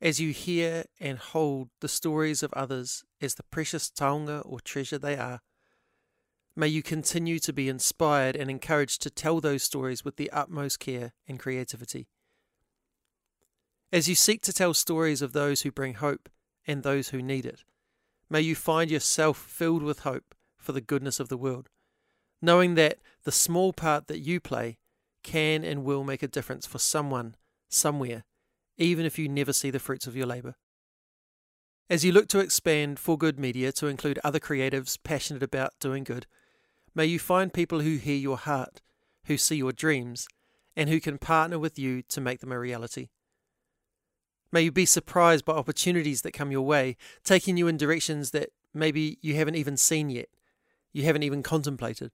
[0.02, 4.98] as you hear and hold the stories of others as the precious taonga or treasure
[4.98, 5.42] they are.
[6.58, 10.80] May you continue to be inspired and encouraged to tell those stories with the utmost
[10.80, 12.08] care and creativity.
[13.92, 16.30] As you seek to tell stories of those who bring hope
[16.66, 17.64] and those who need it,
[18.30, 21.68] may you find yourself filled with hope for the goodness of the world,
[22.42, 24.78] knowing that the small part that you play
[25.24, 27.36] can and will make a difference for someone,
[27.68, 28.24] somewhere,
[28.78, 30.56] even if you never see the fruits of your labour.
[31.90, 36.04] As you look to expand For Good Media to include other creatives passionate about doing
[36.04, 36.26] good,
[36.96, 38.82] may you find people who hear your heart,
[39.26, 40.28] who see your dreams,
[40.76, 43.10] and who can partner with you to make them a reality.
[44.52, 48.50] May you be surprised by opportunities that come your way, taking you in directions that
[48.74, 50.30] maybe you haven't even seen yet,
[50.94, 52.12] you haven't even contemplated,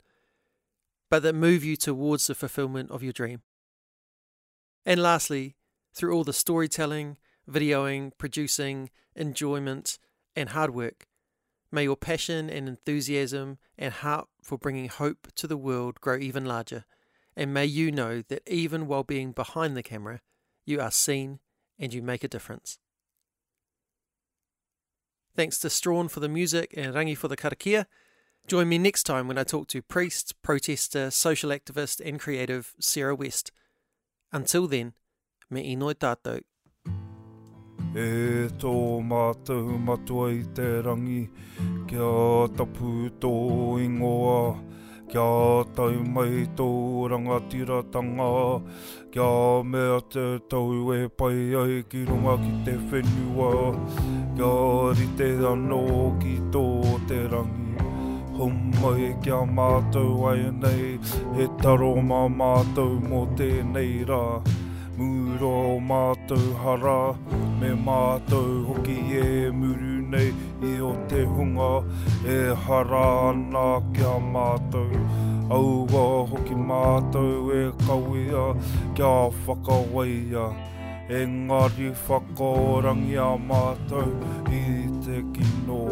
[1.09, 3.41] but that move you towards the fulfillment of your dream.
[4.85, 5.55] And lastly,
[5.93, 7.17] through all the storytelling,
[7.49, 9.99] videoing, producing, enjoyment,
[10.35, 11.05] and hard work,
[11.71, 16.45] may your passion and enthusiasm and heart for bringing hope to the world grow even
[16.45, 16.85] larger.
[17.35, 20.21] And may you know that even while being behind the camera,
[20.65, 21.39] you are seen
[21.79, 22.77] and you make a difference.
[25.35, 27.85] Thanks to Strawn for the music and Rangi for the karakia.
[28.47, 33.15] Join me next time when I talk to priest, protester, social activist, and creative Sarah
[33.15, 33.51] West.
[34.33, 34.93] Until then,
[35.49, 36.41] me inoi tātou.
[37.91, 41.25] E tō mātou matua i te rangi,
[41.89, 43.31] kia tapu tō
[43.83, 44.55] ingoa,
[45.11, 46.69] kia tau mai tō
[47.11, 48.29] rangatiratanga,
[49.11, 53.51] kia mea te tau e pai ai ki runga ki te whenua,
[54.39, 55.83] kia rite anō
[56.23, 56.65] ki tō
[57.11, 57.75] te rangi.
[58.39, 60.97] Humai kia mātou ai nei,
[61.35, 64.23] he taro mā mātou mō tēnei rā.
[64.97, 67.15] Muro o mātou hara,
[67.59, 70.33] me mātou hoki e muru nei
[70.67, 71.69] i o te hunga
[72.27, 73.63] e hara ana
[73.93, 74.91] kia mātou.
[75.57, 78.45] Aua hoki mātou e kawea
[78.99, 79.15] kia
[79.45, 80.49] whakawaia.
[81.21, 84.11] Engari whakorangi a mātou
[84.61, 84.65] i
[85.05, 85.83] te kino.